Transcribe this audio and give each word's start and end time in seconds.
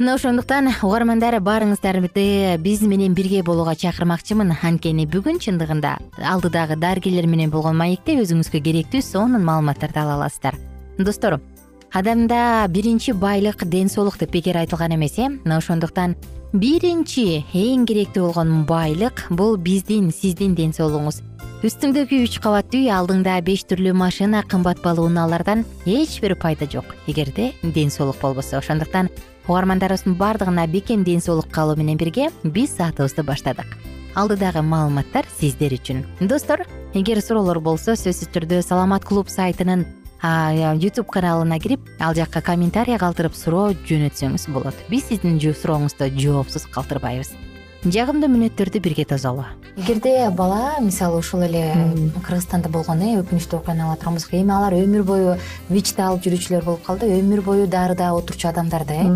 мына 0.00 0.14
ошондуктан 0.16 0.70
угармандар 0.80 1.34
баарыңыздарды 1.44 2.56
биз 2.64 2.80
менен 2.88 3.12
бирге 3.12 3.42
болууга 3.44 3.74
чакырмакчымын. 3.76 4.54
Анткени 4.64 5.04
бүгүн 5.04 5.36
чындыгында 5.44 5.98
алдыдагы 6.24 6.78
дарыгерлер 6.80 7.28
менен 7.28 7.52
болгон 7.52 7.76
маекте 7.76 8.16
өзүңүзгө 8.22 8.62
керектүү 8.64 9.02
сонун 9.04 9.44
маалыматтарды 9.44 10.00
ала 10.00 10.16
аласыздар. 10.16 10.56
Достор 10.96 11.36
адамда 11.92 12.66
биринчи 12.68 13.12
байлык 13.12 13.66
ден 13.68 13.90
соолук 13.92 14.16
деп 14.18 14.32
бекер 14.32 14.56
айтылган 14.56 14.94
эмес 14.96 15.18
э? 15.18 15.28
Мына 15.28 15.58
ошондуктан 15.58 16.16
биринчи 16.54 17.44
эң 17.52 17.84
керектүү 17.84 18.24
болгон 18.24 18.64
байлык 18.64 19.26
бул 19.28 19.58
биздин 19.58 20.12
сиздин 20.12 20.54
ден 20.54 20.72
соолугуңуз 20.72 21.20
үстүңдөгү 21.60 22.22
үч 22.24 22.38
кабаттуу 22.40 22.78
үй 22.80 22.88
алдыңда 22.88 23.34
беш 23.44 23.66
түрлүү 23.68 23.92
машина 23.92 24.40
кымбат 24.48 24.78
баалуу 24.80 25.10
унаалардан 25.10 25.66
эч 25.84 26.14
бир 26.22 26.32
пайда 26.40 26.64
жок. 26.64 26.94
Эгерде 27.06 27.50
ден 27.62 27.90
соолук 27.92 28.16
болбосо. 28.22 28.56
Ошондуктан 28.62 29.10
угармандарыбыздын 29.44 30.14
баардыгына 30.16 30.64
бекем 30.72 31.04
ден 31.04 31.20
соолук 31.20 31.50
каалоо 31.52 31.76
менен 31.76 31.98
бирге 32.00 32.30
биз 32.44 32.78
саатыбызды 32.78 33.22
баштадык. 33.28 33.76
Алдыдагы 34.16 34.62
маалыматтар 34.62 35.28
сиздер 35.36 35.76
үчүн. 35.76 36.06
Достор 36.20 36.64
эгер 36.94 37.20
суроолор 37.20 37.60
болсо 37.60 37.92
сөзсүз 37.92 38.32
түрдө 38.32 38.62
саламат 38.64 39.04
клуб 39.04 39.28
сайтынын 39.28 39.84
ютуб 40.80 41.12
каналына 41.12 41.60
кирип 41.60 41.84
ал 42.00 42.16
жакка 42.16 42.40
комментарий 42.40 42.96
калтырып 42.96 43.36
суроо 43.36 43.74
жөнөтсөңүз 43.84 44.48
болот. 44.48 44.80
Биз 44.88 45.12
сиздин 45.12 45.36
суроңузду 45.36 46.08
жоопсуз 46.16 46.64
калтырбайбыз 46.72 47.36
жагымдуу 47.80 48.28
мүнөттөрдү 48.28 48.80
бирге 48.84 49.06
тосолу 49.08 49.46
эгерде 49.80 50.28
бала 50.36 50.76
мисалы 50.84 51.16
ушул 51.18 51.40
эле 51.46 51.62
кыргызстанда 52.26 52.68
болгон 52.68 53.00
э 53.00 53.14
өкүнүчтүү 53.22 53.56
окуяны 53.56 53.86
ала 53.86 53.96
турган 53.96 54.18
болсок 54.18 54.34
эми 54.34 54.52
алар 54.52 54.76
өмүр 54.76 55.02
бою 55.02 55.36
вичти 55.70 56.02
алып 56.04 56.26
жүрүүчүлөр 56.26 56.64
болуп 56.64 56.84
калды. 56.84 57.08
Өмүр 57.08 57.40
бою 57.40 57.66
дарыда 57.66 58.12
отурчу 58.12 58.48
адамдар 58.48 58.84
да 58.84 58.94
э 59.00 59.06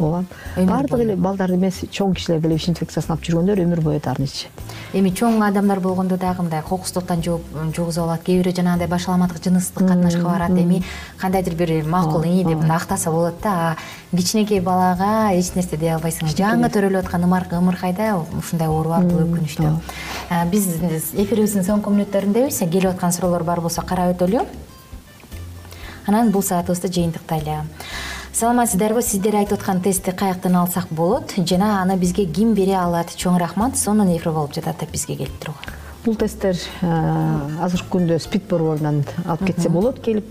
ооба 0.00 0.24
баардык 0.56 1.00
эле 1.00 1.16
балдар 1.16 1.52
эмес 1.54 1.82
чоң 1.90 2.14
кишилер 2.14 2.40
деле 2.40 2.56
вич 2.58 2.68
инфекциясын 2.72 3.14
алып 3.14 3.24
жүргөндөр 3.28 3.62
өмүр 3.64 3.80
бою 3.84 4.00
дарыны 4.00 4.26
ичишет 4.26 4.50
эми 4.92 5.12
чоң 5.14 5.42
адамдар 5.46 5.80
болгондо 5.80 6.16
дагы 6.16 6.42
мындай 6.42 6.62
кокустуктан 6.62 7.22
жугузуп 7.22 8.04
алат 8.04 8.24
кээ 8.26 8.40
бирөө 8.40 8.56
жанагындай 8.56 8.88
башаламадык 8.88 9.42
жыныстык 9.44 9.86
катнашка 9.86 10.24
барат 10.24 10.50
эми 10.50 10.82
кандайдыр 11.20 11.54
бир 11.54 11.84
макул 11.84 12.24
ии 12.24 12.44
деп 12.44 12.64
актаса 12.68 13.10
болот 13.10 13.40
да. 13.42 13.76
А 14.12 14.16
кичинекей 14.16 14.60
балага 14.60 15.30
эч 15.32 15.52
нерсе 15.54 15.76
дей 15.76 15.94
албайсың 15.94 16.32
жаңы 16.34 16.70
төрөлүп 16.72 17.04
аткан 17.04 17.24
ымыркайда 17.24 18.16
ушундай 18.38 18.68
оорубар 18.68 19.04
бул 19.04 19.22
өкүнүчтүү 19.26 19.70
биз 20.50 20.66
эфирибиздин 21.14 21.64
соңку 21.66 21.94
мүнөттөрүндөбүз 21.94 22.58
келип 22.70 22.90
аткан 22.94 23.12
суроолор 23.12 23.44
бар 23.44 23.60
болсо 23.60 23.82
карап 23.82 24.16
өтөлү. 24.16 24.44
Анан 26.06 26.30
бул 26.32 26.42
саатыбызды 26.42 26.88
жыйынтыктайлы 26.88 27.60
саламатсыздарбы 28.30 29.02
сиздер 29.02 29.34
айтып 29.40 29.58
аткан 29.58 29.80
тестти 29.82 30.12
каяктан 30.14 30.54
алсак 30.56 30.86
болот 30.94 31.34
жана 31.36 31.80
аны 31.82 31.96
бизге 31.98 32.26
ким 32.26 32.54
бере 32.54 32.76
алат? 32.78 33.10
Чоң 33.10 33.38
рахмат 33.42 33.76
сонун 33.76 34.12
эфир 34.16 34.30
болуп 34.32 34.54
жатат 34.54 34.78
деп 34.80 34.92
бизге 34.92 35.16
келип 35.16 35.38
турган 35.42 35.74
бул 36.04 36.14
тесттер 36.16 36.54
азыркы 36.80 37.90
күндө 37.96 38.20
спид 38.22 38.46
борборунан 38.48 39.02
алып 39.24 39.48
кетсе 39.50 39.68
болот 39.68 39.98
келип 40.04 40.30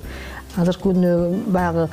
азыркы 0.55 0.93
күндө 0.93 1.11
баягы 1.51 1.89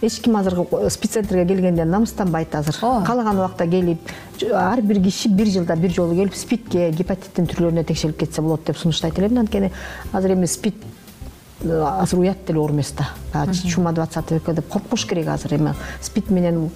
эч 0.00 0.20
ким 0.22 0.36
азыркы 0.38 0.90
спид 0.94 1.12
центрге 1.12 1.44
келгенде 1.48 1.84
намыстанбайт 1.84 2.54
азыр. 2.54 2.78
Каалаган 2.78 3.40
убакта 3.40 3.66
келип 3.66 4.12
ар 4.54 4.80
бир 4.80 5.02
киши 5.02 5.28
бир 5.28 5.50
жылда 5.50 5.76
бир 5.76 5.90
жолу 5.90 6.14
келип 6.14 6.38
спидке 6.38 6.92
гепатиттин 6.92 7.50
түрлөрүнө 7.50 7.84
текшерилип 7.84 8.20
кетсе 8.22 8.42
болот 8.42 8.64
деп 8.64 8.78
сунуштайт 8.78 9.18
элем 9.18 9.42
анткени 9.42 9.72
азыр 10.12 10.36
эми 10.36 10.46
спид 10.46 10.78
азыр 11.62 12.18
уят 12.20 12.46
деле 12.46 12.60
оор 12.60 12.70
эмес 12.70 12.92
да 12.92 13.08
баягы 13.32 13.52
чума 13.52 13.92
двадцатый 13.92 14.38
века 14.38 14.52
деп 14.52 14.68
коркпош 14.68 15.06
керек 15.06 15.28
азыр 15.28 15.54
эми. 15.54 15.74
Спид 16.00 16.30
менен 16.30 16.70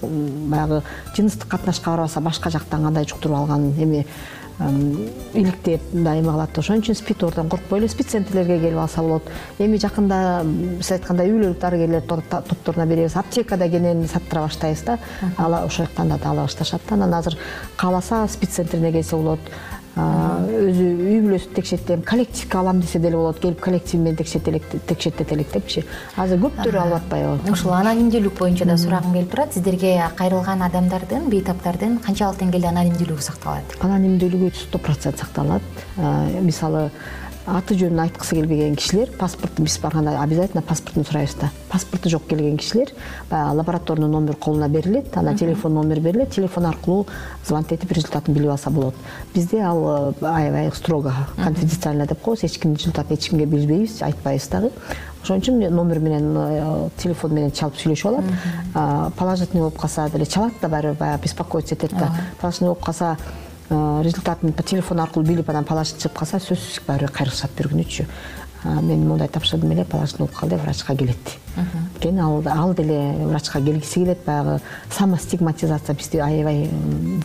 баягы 0.49 0.83
жыныстык 1.15 1.47
катнашка 1.47 1.91
барбаса 1.91 2.21
башка 2.21 2.49
жактан 2.49 2.83
кандай 2.83 3.05
жуктуруп 3.07 3.37
алган 3.37 3.73
эми 3.77 4.05
иликтеп 5.33 5.81
мындай 5.93 6.19
эме 6.19 6.29
кылат 6.29 6.57
ошон 6.59 6.77
үчүн 6.77 6.95
спид 6.95 7.23
оорудан 7.23 7.49
коркпой 7.49 7.79
эле 7.79 7.87
спид 7.89 8.11
центрлерге 8.11 8.59
келип 8.59 8.77
алса 8.77 9.01
болот. 9.01 9.23
Эми 9.57 9.79
жакында 9.81 10.43
сиз 10.77 10.91
айткандай 10.91 11.31
үй 11.31 11.39
бүлөлүк 11.39 11.59
дарыгерлер 11.59 12.03
топторуна 12.05 12.85
беребиз. 12.85 13.15
Аптекада 13.17 13.67
кенен 13.67 14.07
саттыра 14.07 14.43
баштайбыз 14.45 14.83
да. 14.85 14.99
Ошол 15.39 15.87
жактан 15.87 16.09
да 16.09 16.19
ала 16.29 16.43
башташат 16.43 16.81
да. 16.87 16.95
Анан 16.95 17.13
азыр 17.13 17.37
кааласа 17.77 18.27
спид 18.27 18.51
центрине 18.51 18.91
келсе 18.91 19.15
болот 19.15 19.39
өзү 19.93 20.85
үй 20.89 21.19
бүлөсүн 21.21 21.53
текшертем 21.53 22.01
коллективге 22.01 22.57
алам 22.57 22.79
десе 22.81 22.99
деле 22.99 23.17
болот 23.17 23.39
келип 23.39 23.59
коллектив 23.61 24.01
менен 24.01 24.17
текшертет 24.17 25.31
элек 25.31 25.51
депчи. 25.53 25.83
Азыр 26.17 26.39
көптөрү 26.41 26.79
алып 26.81 26.97
атпайбы 26.97 27.51
ушул 27.53 27.75
анонимдүүлүк 27.77 28.39
боюнча 28.39 28.65
да 28.65 28.77
сурагым 28.77 29.13
келип 29.13 29.31
турат. 29.31 29.53
Сиздерге 29.53 29.95
кайрылган 30.17 30.65
адамдардын 30.65 31.29
бейтаптардын 31.29 31.99
канчалык 32.05 32.41
деңгээлде 32.41 32.71
анонимдүүлүгү 32.73 33.21
сакталат? 33.21 33.77
Анонимдүүлүгү 33.85 34.49
сто 34.57 34.81
процент 34.81 35.21
сакталат. 35.21 35.61
Мисалы 36.41 36.89
аты 37.45 37.75
жөнүн 37.75 37.99
айткысы 38.05 38.37
келбеген 38.37 38.75
кишилер 38.79 39.09
паспортун 39.19 39.65
биз 39.65 39.77
барганда 39.83 40.21
обязательно 40.21 40.61
паспортун 40.61 41.05
сурайбыз 41.05 41.35
да. 41.41 41.49
Паспорту 41.69 42.09
жок 42.09 42.27
келген 42.27 42.57
кишилер 42.57 42.89
баягы 43.29 43.57
лабораторный 43.57 44.07
номер 44.07 44.35
колуна 44.35 44.69
берилет 44.69 45.15
анан 45.17 45.37
телефон 45.37 45.73
номер 45.73 45.99
берилет 45.99 46.31
телефон 46.31 46.65
аркылуу 46.67 47.07
звонить 47.45 47.71
этип 47.71 47.91
результатын 47.91 48.33
билип 48.33 48.51
алса 48.51 48.69
болот. 48.69 48.95
Бизде 49.33 49.59
ал 49.59 50.13
э, 50.21 50.25
аябай 50.25 50.71
строго 50.73 51.13
конфиденциально 51.35 52.07
деп 52.07 52.21
коебуз 52.21 52.43
эч 52.43 52.59
кимдин 52.59 52.77
результатын 52.77 53.15
эч 53.17 53.29
кимге 53.29 53.45
билбейбиз 53.45 54.01
айтпайбыз 54.01 54.47
дагы. 54.47 54.71
Ошон 55.23 55.39
үчүн 55.39 55.69
номер 55.69 55.99
менен 55.99 56.33
э, 56.37 56.89
телефон 56.97 57.33
менен 57.33 57.51
чалып 57.51 57.75
сүйлөшүп 57.75 58.07
алат 58.07 59.13
положительный 59.15 59.61
болуп 59.63 59.79
калса 59.79 60.09
деле 60.09 60.25
чалат 60.25 60.53
да 60.61 60.69
баары 60.69 60.91
бир 60.91 60.99
баягы 60.99 61.23
беспокоиться 61.23 61.75
этет 61.75 61.91
да. 61.91 62.11
Положительный 62.39 62.69
болуп 62.69 62.85
калса 62.85 63.17
результатын 63.69 64.53
по 64.53 64.63
телефон 64.63 64.99
аркылуу 64.99 65.27
билип 65.27 65.49
анан 65.49 65.65
положительный 65.65 66.03
чыгып 66.03 66.17
калса 66.19 66.39
сөзсүз 66.39 66.81
баары 66.87 67.07
бир 67.07 67.11
кайрылышат 67.11 67.51
бир 67.57 67.69
күнүчү. 67.71 68.05
Мен 68.63 69.07
моундай 69.07 69.27
тапшырдым 69.27 69.71
эле 69.71 69.85
положительный 69.85 70.27
болуп 70.27 70.39
калды 70.39 70.57
врачка 70.57 70.95
келет. 70.95 71.37
Анткени 71.55 72.19
ал 72.19 72.73
деле 72.73 73.25
врачка 73.25 73.61
келгиси 73.61 73.99
келет 73.99 74.25
баягы 74.25 74.59
самостигматизация 74.89 75.95
бизде 75.95 76.21
аябай 76.21 76.69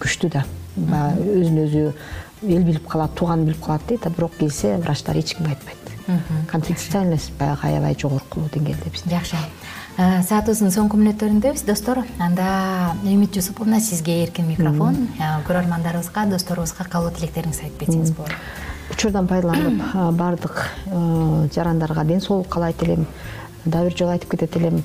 күчтүү 0.00 0.32
да. 0.32 0.44
Баягы 0.76 1.40
өзүн 1.42 1.62
өзү 1.66 1.92
эл 2.42 2.64
билип 2.64 2.88
калат 2.88 3.14
тууган 3.14 3.44
билип 3.44 3.64
калат 3.64 3.86
дейт 3.88 4.06
а 4.06 4.10
бирок 4.10 4.36
келсе 4.38 4.76
врачтар 4.78 5.16
эч 5.16 5.34
кимге 5.36 5.56
айтпайт. 5.56 5.78
Конфиденциальность 6.50 7.32
баягы 7.38 7.66
аябай 7.68 7.96
жогорку 7.98 8.40
деңгээлде 8.54 8.90
бизде. 8.90 9.10
Жакшы. 9.10 9.36
Э, 9.36 9.57
саатыбыздын 9.98 10.70
соңку 10.70 10.94
мүнөттөрүндөбүз 11.00 11.64
достор 11.66 12.04
анда 12.22 12.94
үмүт 13.02 13.34
жусуповна 13.34 13.80
сизге 13.82 14.20
эркин 14.22 14.46
микрофон. 14.46 15.08
Көрөрмандарыбызга 15.48 16.28
досторубузга 16.30 16.86
каалоо 16.86 17.10
тилектериңизди 17.16 17.66
айтып 17.66 17.82
кетсеңиз 17.82 18.12
болот. 18.14 18.30
Учурдан 18.94 19.26
пайдаланып 19.26 19.82
баардык 20.20 20.62
жарандарга 21.56 22.04
ден 22.06 22.22
соолук 22.22 22.46
каалайт 22.48 22.82
элем 22.86 23.08
дагы 23.64 23.90
бир 23.90 23.98
жолу 23.98 24.14
айтып 24.14 24.36
кетет 24.36 24.56
элем 24.56 24.84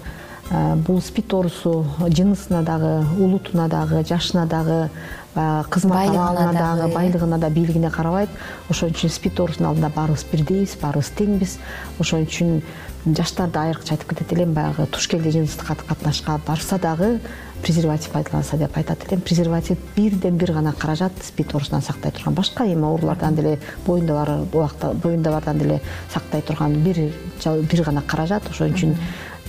бул 0.86 1.02
спид 1.02 1.34
оорусу 1.34 1.86
жынысына 2.00 2.62
дагы 2.64 3.06
улутуна 3.18 3.68
дагы 3.68 4.04
жашына 4.06 4.46
дагы 4.46 4.90
баягы 5.34 5.70
кызмат 5.70 6.10
абалына 6.10 6.54
дагы 6.54 6.94
байлыгына 6.94 7.38
да 7.40 7.50
бийлигине 7.50 7.90
карабайт. 7.90 8.30
Ошон 8.70 8.94
үчүн 8.94 9.10
спид 9.10 9.40
оорусунун 9.40 9.72
алдында 9.72 9.90
баарыбыз 9.96 10.26
бирдейбиз 10.32 10.78
баарыбыз 10.82 11.10
теңбиз 11.18 11.58
ошон 12.00 12.28
үчүн 12.28 12.62
жаштарды 13.06 13.60
айрыкча 13.60 13.96
айтып 13.96 14.14
кетет 14.14 14.34
элем 14.34 14.54
баягы 14.54 14.86
туш 14.86 15.08
келди 15.10 15.34
жыныстык 15.34 15.74
катнашка 15.88 16.40
барса 16.46 16.78
дагы 16.78 17.20
презерватив 17.64 18.12
пайдаланса 18.12 18.58
деп 18.58 18.78
айтат 18.78 19.08
элем. 19.10 19.22
Презерватив 19.22 19.78
бирден 19.96 20.38
бир 20.38 20.54
гана 20.54 20.74
каражат 20.74 21.14
спид 21.24 21.54
оорусунан 21.54 21.82
сактай 21.82 22.12
турган. 22.12 22.36
Башка 22.36 22.66
эми 22.66 22.86
оорулардан 22.86 23.36
деле 23.36 23.60
боюнда 23.88 24.14
бар 24.14 24.30
убакта 24.54 24.94
боюнда 24.94 25.32
бардан 25.32 25.58
деле 25.58 25.82
сактай 26.14 26.42
турган 26.42 26.76
бир 26.84 27.12
бир 27.44 27.84
гана 27.84 28.02
каражат. 28.02 28.50
Ошон 28.50 28.72
үчүн 28.72 28.98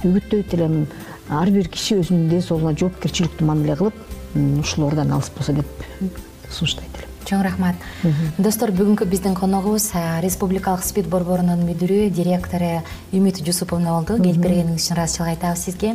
үгүттөйт 0.05 0.55
элем 0.59 0.85
ар 1.29 1.51
бир 1.51 1.69
киши 1.73 1.99
өзүнүн 2.03 2.29
ден 2.29 2.45
соолугуна 2.45 2.77
жоопкерчиликтүү 2.79 3.49
мамиле 3.49 3.77
кылып 3.81 3.97
ушул 4.61 4.89
оордон 4.89 5.13
алыс 5.17 5.31
болсо 5.35 5.53
деп 5.57 5.67
сунуштайт 6.51 6.99
элем. 6.99 7.11
Чоң 7.25 7.41
рахмат. 7.41 7.77
Достор 8.37 8.69
бүгүнкү 8.77 9.07
биздин 9.09 9.33
коногубуз 9.35 9.87
республикалык 10.21 10.85
спид 10.85 11.07
борборунун 11.09 11.63
мүдүрү 11.65 12.11
директору 12.13 12.83
үмүт 13.17 13.41
жусуповна 13.47 13.95
болду. 13.95 14.19
Келип 14.21 14.43
бергениңиз 14.45 14.85
үчүн 14.85 14.99
ыраазычылык 14.99 15.31
айтабыз 15.33 15.63
сизге. 15.65 15.95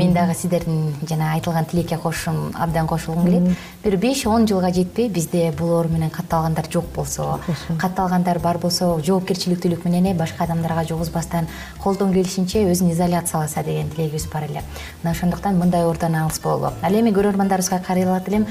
Мен 0.00 0.14
дагы 0.16 0.32
сиздердин 0.40 0.94
жана 1.04 1.34
айтылган 1.34 1.68
тилекке 1.68 1.98
кошушум 2.00 2.54
абдан 2.56 2.88
кошулгум 2.88 3.26
келет 3.26 3.58
бир 3.84 3.96
беш 3.96 4.26
он 4.26 4.46
жылга 4.46 4.70
жетпей 4.72 5.08
бизде 5.08 5.52
бул 5.58 5.70
оору 5.72 5.88
менен 5.88 6.10
катталгандар 6.10 6.66
жок 6.70 6.84
болсо 6.94 7.40
катталгандар 7.80 8.38
бар 8.38 8.58
болсо 8.58 8.98
жоопкерчиликтүүлүк 9.00 9.86
менен 9.88 10.16
башка 10.18 10.44
адамдарга 10.44 10.84
жугузбастан 10.84 11.48
колдон 11.82 12.12
келишинче 12.12 12.66
өзүн 12.68 12.92
изоляцияласа 12.92 13.64
деген 13.64 13.88
тилегибиз 13.88 14.28
бар 14.32 14.44
эле. 14.44 14.62
Мына 15.02 15.12
ошондуктан 15.12 15.56
мындай 15.56 15.84
оордон 15.84 16.14
алыс 16.14 16.40
бололу 16.40 16.74
ал 16.82 16.92
эми 16.92 17.10
көрөрмандарыбызга 17.10 17.80
кайрылат 17.86 18.28
элем. 18.28 18.46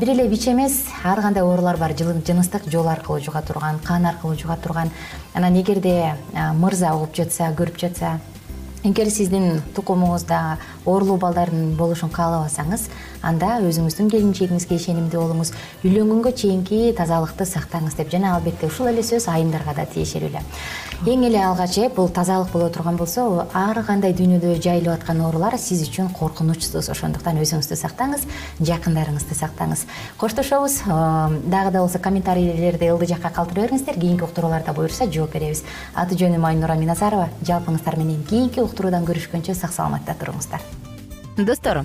Бир 0.00 0.10
эле 0.10 0.26
вич 0.26 0.48
эмес 0.48 0.86
ар 1.04 1.20
кандай 1.22 1.44
оорулар 1.44 1.76
бар? 1.76 1.94
Жыныстык 1.94 2.68
жол 2.68 2.88
аркылуу 2.88 3.20
жуга 3.20 3.42
турган 3.42 3.78
кан 3.78 4.06
аркылуу 4.06 4.36
жуга 4.36 4.56
турган. 4.56 4.90
Анан 5.34 5.54
эгерде 5.54 6.16
мырза 6.54 6.94
угуп 6.94 7.14
жатса 7.14 7.54
көрүп 7.56 7.78
жатса 7.78 8.18
эгер 8.84 9.08
сиздин 9.08 9.62
тукумуңузда 9.76 10.58
оорулуу 10.84 11.16
балдардын 11.16 11.70
болушун 11.78 12.10
каалабасаңыз 12.12 12.90
анда 13.24 13.58
өзүңүздүн 13.64 14.10
келинчегиңизге 14.12 14.76
ишенимдүү 14.78 15.20
болуңуз. 15.20 15.52
Үйлөнгөнгө 15.84 16.32
чейинки 16.36 16.92
тазалыкты 16.96 17.46
сактаңыз 17.48 17.96
деп 17.98 18.10
жана 18.12 18.34
албетте 18.36 18.68
ушул 18.68 18.90
эле 18.90 19.02
сөз 19.02 19.26
айымдарга 19.32 19.74
да 19.78 19.86
тиешелүү 19.88 20.28
эле. 20.30 20.42
Эң 21.04 21.24
эле 21.28 21.40
алгач 21.44 21.78
э 21.78 21.88
бул 21.88 22.08
тазалык 22.08 22.52
боло 22.52 22.68
турган 22.70 22.96
болсо 22.96 23.46
ар 23.52 23.82
кандай 23.84 24.14
дүйнөдө 24.14 24.60
жайылып 24.62 24.94
аткан 24.94 25.20
оорулар 25.20 25.58
сиз 25.58 25.82
үчүн 25.88 26.12
коркунучсуз. 26.12 26.88
Ошондуктан 26.90 27.40
өзүңүздү 27.42 27.76
сактаңыз 27.76 28.28
жакындарыңызды 28.60 29.34
сактаңыз. 29.34 29.86
Коштошобуз 30.18 30.82
дагы 30.84 31.72
да 31.72 31.80
болсо 31.80 31.98
комментарийлерди 31.98 32.92
ылдый 32.92 33.08
жакка 33.08 33.30
калтыра 33.30 33.66
бериңиздер. 33.66 33.98
Кийинки 33.98 34.24
уктурууларда 34.24 34.72
буюрса 34.72 35.10
жооп 35.10 35.34
беребиз. 35.34 35.64
Аты 35.94 36.14
жөнүм 36.14 36.44
айнура 36.46 36.74
миназарова. 36.74 37.28
Жалпыңыздар 37.42 37.98
менен 37.98 38.24
кийинки 38.24 38.60
уктуруудан 38.60 39.04
көрүшкөнчө 39.04 39.54
сак 39.54 39.72
саламатта 39.72 40.16
туруңуздар. 40.20 40.62
Достор 41.36 41.84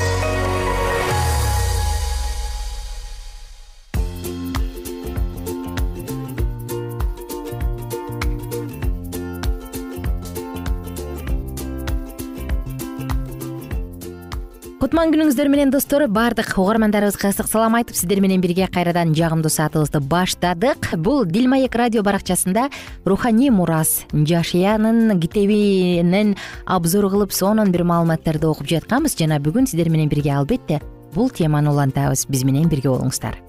кутман 15.01 15.15
күнүңүздөр 15.15 15.47
менен 15.49 15.71
достор 15.73 16.03
баардык 16.13 16.51
угармандарыбызга 16.61 17.31
ысык 17.31 17.47
салам 17.49 17.73
айтып 17.79 17.97
сиздер 17.97 18.19
менен 18.21 18.37
бирге 18.43 18.67
кайрадан 18.69 19.15
жагымдуу 19.17 19.49
саатыбызды 19.49 19.97
баштадык. 19.97 20.91
Бул 21.01 21.25
дил 21.25 21.47
маек 21.49 21.73
радио 21.73 22.03
баракчасында 22.05 22.67
руханий 23.09 23.49
мурас 23.49 24.05
жашиянын 24.13 25.17
китебинен 25.19 26.35
обзор 26.67 27.09
кылып 27.09 27.33
сонун 27.33 27.73
бир 27.73 27.81
маалыматтарды 27.81 28.45
окуп 28.45 28.69
жатканбыз. 28.69 29.17
Жана 29.17 29.41
бүгүн 29.41 29.65
сиздер 29.65 29.89
менен 29.89 30.11
бирге 30.11 30.35
албетте 30.37 30.83
бул 31.15 31.33
теманы 31.33 31.73
улантабыз. 31.73 32.27
Биз 32.29 32.45
менен 32.45 32.69
бирге 32.69 32.93
болуңуздар 32.93 33.41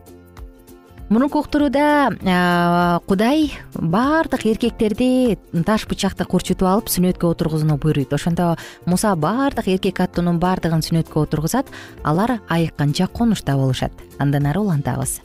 мурунку 1.09 1.41
уктурууда 1.41 3.01
кудай 3.07 3.53
баардык 3.75 4.47
эркектерди 4.47 5.39
таш 5.67 5.87
бычакты 5.87 6.25
курчутуп 6.25 6.69
алып 6.69 6.89
сүннөткө 6.89 7.29
отургузууну 7.29 7.77
буйруйт. 7.77 8.13
Ошондо 8.13 8.57
муса 8.87 9.15
баардык 9.17 9.69
эркек 9.69 10.01
аттуунун 10.01 10.41
баардыгын 10.41 10.83
сүннөткө 10.83 11.27
отургузат 11.27 11.67
алар 12.03 12.41
айыкканча 12.49 13.09
конушта 13.09 13.57
болушат. 13.57 13.93
Андан 14.19 14.47
ары 14.47 14.61
улантабыз. 14.61 15.21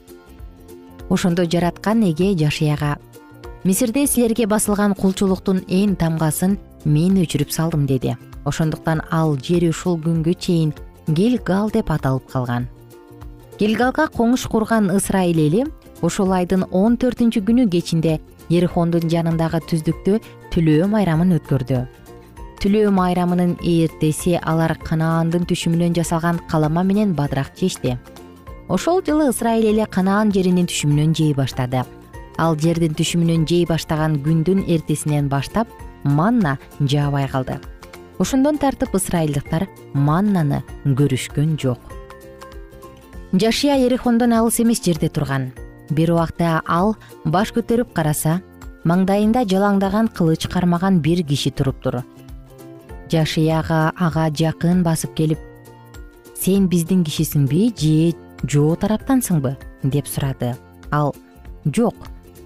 Ошондо 1.10 1.46
жараткан 1.46 2.04
эге 2.04 2.36
жашыяга 2.36 2.98
мисирде 3.64 4.08
силерге 4.08 4.46
басылган 4.48 4.96
кулчулуктун 4.96 5.64
эң 5.68 5.96
тамгасын 5.96 6.58
мен 6.86 7.16
өчүрүп 7.24 7.52
салдым 7.52 7.86
деди. 7.88 8.18
Ошондуктан 8.46 9.02
ал 9.12 9.38
жер 9.38 9.70
ушул 9.70 10.00
күнгө 10.00 10.36
чейин 10.40 10.74
гелгал 11.08 11.72
деп 11.72 11.92
аталып 11.92 12.28
калган 12.32 12.68
гелгалга 13.58 14.06
коңуш 14.14 14.44
курган 14.52 14.92
ысрайыл 14.94 15.40
эли 15.42 15.64
ушул 16.06 16.34
айдын 16.36 16.68
он 16.72 16.98
төртүнчү 17.02 17.42
күнү 17.48 17.64
кечинде 17.74 18.20
ерихондун 18.54 19.10
жанындагы 19.10 19.64
түздүктө 19.72 20.20
түлөө 20.54 20.86
майрамын 20.92 21.34
өткөрдү. 21.40 21.80
Түлөө 22.62 22.92
майрамынын 22.94 23.56
эртеси 23.66 24.38
алар 24.38 24.76
канаандын 24.78 25.50
түшүмүнөн 25.50 25.98
жасалган 25.98 26.40
калама 26.52 26.84
менен 26.86 27.18
бадырак 27.18 27.58
жешти 27.58 27.98
ошол 28.70 29.02
жылы 29.02 29.32
ысрайыл 29.32 29.72
эли 29.72 29.90
канаан 29.90 30.32
жеринин 30.32 30.70
түшүмүнөн 30.70 31.16
жей 31.18 31.34
баштады. 31.34 31.82
Ал 32.38 32.58
жердин 32.62 32.94
түшүмүнөн 32.94 33.48
жей 33.50 33.66
баштаган 33.66 34.20
күндүн 34.22 34.68
эртесинен 34.68 35.30
баштап 35.30 35.68
манна 36.04 36.58
жаабай 36.80 37.28
калды. 37.32 37.58
Ошондон 38.20 38.58
тартып 38.58 38.94
ысрайылдыктар 38.94 39.68
маннаны 39.94 40.64
көрүшкөн 40.86 41.58
жок 41.58 41.97
жашия 43.40 43.78
ерихондон 43.86 44.34
алыс 44.34 44.60
эмес 44.60 44.84
жерде 44.84 45.10
турган. 45.10 45.52
Бир 45.90 46.12
убакта 46.12 46.62
ал 46.68 46.96
баш 47.26 47.54
көтөрүп 47.56 47.94
караса 47.94 48.42
маңдайында 48.84 49.46
жалаңдаган 49.48 50.10
кылыч 50.10 50.48
кармаган 50.48 51.00
бир 51.00 51.24
киши 51.24 51.52
туруптур 51.52 52.04
жашияга 53.12 53.92
ага 53.96 54.28
жакын 54.30 54.84
басып 54.84 55.16
келип 55.16 55.40
сен 56.36 56.68
биздин 56.68 57.04
кишисиңби 57.08 57.72
же 57.80 58.16
жоо 58.44 58.76
тараптансыңбы? 58.76 59.56
деп 59.84 60.08
сурады. 60.08 60.56
Ал 60.92 61.16
жок 61.66 61.96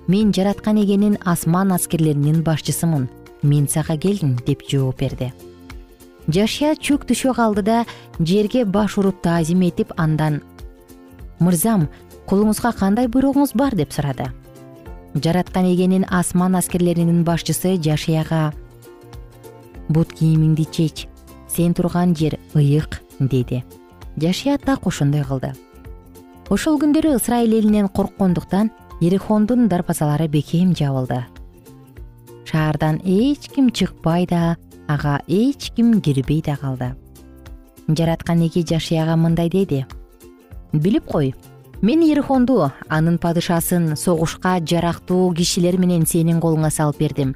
мен 0.08 0.32
жараткан 0.34 0.78
эгенин 0.78 1.18
асман 1.26 1.72
аскерлеринин 1.72 2.44
башчысымын 2.44 3.10
мен 3.44 3.68
сага 3.68 3.98
келдим 3.98 4.38
деп 4.46 4.62
жооп 4.70 5.00
берди. 5.00 5.34
Жашия 6.28 6.76
чөк 6.76 7.06
түшө 7.10 7.34
калды 7.36 7.62
да 7.62 7.86
жерге 8.20 8.66
баш 8.66 8.98
уруп 8.98 9.22
таазим 9.22 9.62
этип 9.62 9.92
андан 9.98 10.42
мырзам 11.42 11.90
кулуңузга 12.30 12.72
кандай 12.78 13.10
буйругуңуз 13.12 13.56
бар? 13.58 13.76
деп 13.76 13.92
сурады 13.92 14.32
жараткан 15.14 15.66
эгенин 15.74 16.06
асман 16.10 16.56
аскерлеринин 16.56 17.24
башчысы 17.24 17.76
жашияга 17.82 18.54
бут 19.90 20.14
кийимиңди 20.14 20.66
чеч 20.72 21.08
сен 21.52 21.74
турган 21.74 22.16
жер 22.16 22.38
ыйык 22.56 23.02
деди. 23.20 23.64
Жашия 24.18 24.58
так 24.58 24.88
ошондой 24.88 25.24
кылды. 25.24 25.54
Ошол 26.50 26.80
күндөрү 26.80 27.16
ысрайыл 27.16 27.58
элинен 27.60 27.88
корккондуктан 27.88 28.72
ерихондун 29.02 29.68
дарбазалары 29.68 30.28
бекем 30.28 30.76
жабылды. 30.76 31.26
Шаардан 32.46 33.02
эч 33.04 33.50
ким 33.50 33.70
чыкпай 33.70 34.28
да 34.28 34.58
ага 34.88 35.22
эч 35.28 35.72
ким 35.76 36.02
кирбей 36.02 36.42
да 36.42 36.56
калды. 36.56 36.96
Жараткан 37.88 38.46
эге 38.48 38.66
жашияга 38.66 39.16
мындай 39.16 39.50
деди 39.50 39.86
билип 40.74 41.06
кой. 41.06 41.34
Мен 41.82 42.02
ерихонду 42.02 42.72
анын 42.90 43.18
падышасын 43.18 43.96
согушка 43.98 44.60
жарактуу 44.62 45.34
кишилер 45.34 45.78
менен 45.78 46.06
сенин 46.06 46.40
колуңа 46.40 46.70
салып 46.70 47.00
бердим. 47.00 47.36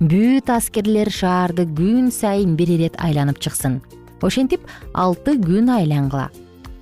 Бүт 0.00 0.48
аскерлер 0.54 1.10
шаарды 1.10 1.66
күн 1.66 2.10
сайын 2.14 2.54
бир 2.56 2.70
ирет 2.70 2.94
айланып 3.02 3.40
чыксын. 3.42 3.80
Ошентип 4.22 4.62
алты 4.94 5.34
күн 5.42 5.72
айлангыла. 5.74 6.30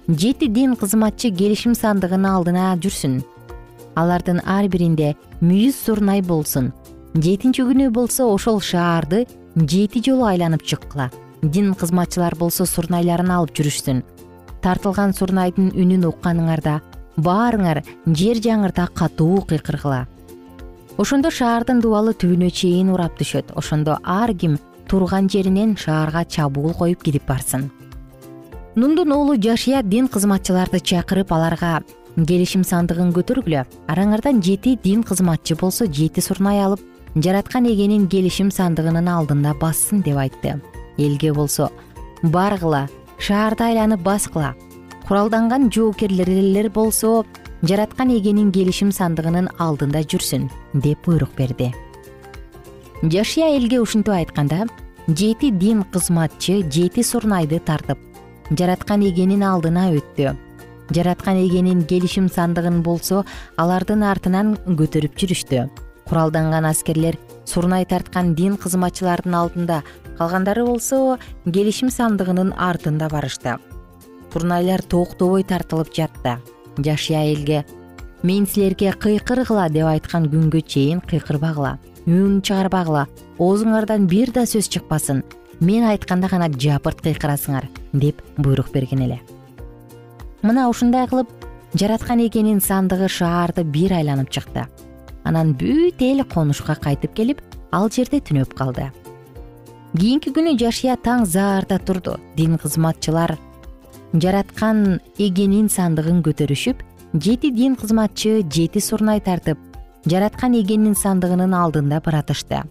Жети 0.09 0.49
дин 0.49 0.77
кызматчы 0.77 1.31
келишим 1.31 1.75
сандыгынын 1.75 2.31
алдына 2.31 2.77
жүрсүн. 2.77 3.23
Алардын 3.97 4.43
ар 4.45 4.69
биринде 4.69 5.17
мүйүз 5.41 5.81
сурнай 5.87 6.23
болсун. 6.23 6.73
Жетинчи 7.15 7.65
күнү 7.65 7.89
болсо 7.91 8.29
ошол 8.29 8.61
шаарды 8.61 9.25
жети 9.57 10.05
жолу 10.05 10.29
айланып 10.29 10.63
чыккыла. 10.63 11.11
Дин 11.43 11.73
кызматчылар 11.75 12.37
болсо 12.37 12.67
сурнайларын 12.67 13.31
алып 13.33 13.57
жүрүшсүн 13.57 14.05
тартылган 14.63 15.13
сурнайдын 15.15 15.73
үнүн 15.73 16.07
укканыңарда 16.11 16.81
баарыңар 17.17 17.83
жер 18.07 18.41
жаңырта 18.43 18.89
катуу 18.95 19.43
кыйкыргыла. 19.49 20.07
Ошондо 20.99 21.31
шаардын 21.31 21.81
дубалы 21.83 22.15
түбүнө 22.15 22.51
чейин 22.51 22.91
урап 22.91 23.19
түшөт. 23.19 23.53
Ошондо 23.55 23.99
ар 24.03 24.35
ким 24.35 24.59
турган 24.89 25.29
жеринен 25.31 25.77
шаарга 25.77 26.25
чабуул 26.25 26.75
коюп 26.75 27.03
кирип 27.03 27.27
барсын. 27.27 27.71
Нундун 28.75 29.13
уулу 29.13 29.37
жашия 29.41 29.83
дин 29.83 30.09
кызматчыларды 30.09 30.81
чакырып 30.81 31.33
аларга 31.33 31.81
келишим 32.27 32.65
сандыгын 32.67 33.13
көтөргүлө 33.15 33.65
араңардан 33.91 34.43
жети 34.43 34.77
дин 34.83 35.03
кызматчы 35.07 35.57
болсо 35.59 35.87
жети 35.87 36.21
сурнай 36.21 36.63
алып 36.63 36.81
жараткан 37.15 37.67
эгенин 37.71 38.09
келишим 38.09 38.51
сандыгынын 38.51 39.09
алдында 39.09 39.55
бассын 39.61 40.03
деп 40.03 40.19
айтты. 40.19 40.61
Элге 40.99 41.33
болсо 41.33 41.71
баргыла 42.23 42.89
шаарды 43.19 43.65
айланып 43.65 44.03
баскыла 44.07 44.55
куралданган 45.09 45.71
жоокерлерлер 45.73 46.71
болсо 46.71 47.25
жараткан 47.63 48.11
эгенин 48.15 48.51
келишим 48.53 48.91
сандыгынын 48.93 49.49
алдында 49.59 50.03
жүрсүн 50.05 50.49
деп 50.75 51.07
буйрук 51.07 51.33
берди. 51.37 51.73
Жашия 53.03 53.49
элге 53.57 53.81
ушинтип 53.81 54.13
айтканда 54.15 54.67
жети 55.09 55.51
дин 55.51 55.83
кызматчы 55.83 56.61
жети 56.71 57.03
сурнайды 57.03 57.59
тартып 57.59 57.99
жараткан 58.51 59.03
эгенин 59.09 59.43
алдына 59.43 59.89
өттү. 59.97 60.37
Жараткан 60.95 61.37
эгенин 61.41 61.85
келишим 61.85 62.29
сандыгын 62.29 62.83
болсо 62.83 63.25
алардын 63.57 64.03
артынан 64.03 64.57
көтөрүп 64.67 65.19
жүрүштү. 65.21 65.69
Куралданган 66.09 66.65
аскерлер 66.65 67.19
сурнай 67.45 67.85
тарткан 67.85 68.35
дин 68.35 68.57
кызматчылардын 68.57 69.35
алдында 69.35 69.83
калгандары 70.19 70.65
болсо 70.67 71.19
келишим 71.47 71.91
сандыгынын 71.91 72.53
артында 72.57 73.09
барышты. 73.09 73.57
Сурнайлар 74.33 74.83
токтобой 74.83 75.45
тартылып 75.45 75.95
жатты. 75.95 76.39
Жашия 76.79 77.25
элге 77.33 77.65
мен 78.23 78.47
силерге 78.47 78.93
кыйкыргыла 78.93 79.69
деп 79.71 79.87
айткан 79.87 80.27
күнгө 80.31 80.63
чейин 80.67 81.01
кыйкырбагыла 81.01 81.79
үн 82.07 82.41
чыгарбагыла 82.43 83.07
оозуңардан 83.39 84.07
бир 84.11 84.33
да 84.35 84.43
сөз 84.47 84.69
чыкпасын 84.75 85.23
мен 85.61 85.85
айтканда 85.87 86.29
гана 86.29 86.49
жапырт 86.51 87.03
кыйкырасыңар 87.05 87.69
деп 87.93 88.23
буйрук 88.37 88.73
берген 88.73 89.05
эле. 89.07 89.21
Мына 90.43 90.69
ушундай 90.69 91.07
кылып 91.07 91.31
жараткан 91.75 92.25
эгенин 92.27 92.61
сандыгы 92.61 93.09
шаарды 93.09 93.65
бир 93.65 93.95
айланып 93.95 94.31
чыкты. 94.31 94.67
Анан 95.25 95.55
бүт 95.55 96.03
эл 96.03 96.25
конушка 96.25 96.75
кайтып 96.75 97.15
келип 97.15 97.43
ал 97.71 97.91
жерде 97.91 98.19
түнөп 98.19 98.55
калды 98.55 98.91
кийинки 99.97 100.31
күнү 100.35 100.53
жашия 100.61 100.97
таң 101.01 101.25
заарда 101.25 101.79
турду. 101.79 102.19
Дин 102.37 102.59
кызматчылар 102.61 103.39
жараткан 104.13 105.01
эгенин 105.19 105.69
сандыгын 105.73 106.21
көтөрүшүп 106.25 106.83
жети 107.15 107.51
дин 107.53 107.77
кызматчы 107.77 108.43
жети 108.53 108.81
сурнай 108.85 109.21
тартып 109.21 109.59
жараткан 110.09 110.57
эгенин 110.61 110.95
сандыгынын 110.97 111.55
алдында 111.57 112.01
баратышты 112.05 112.63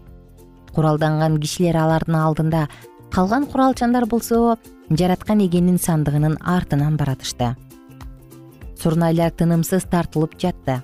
куралданган 0.73 1.39
кишилер 1.41 1.77
алардын 1.77 2.19
алдында 2.21 2.67
калган 3.13 3.45
куралчандар 3.45 4.05
болсо 4.05 4.57
жараткан 4.89 5.41
эгенин 5.45 5.77
сандыгынын 5.77 6.37
артынан 6.41 6.97
баратышты 6.97 7.55
сурнайлар 8.77 9.31
тынымсыз 9.31 9.89
тартылып 9.89 10.37
жатты. 10.37 10.81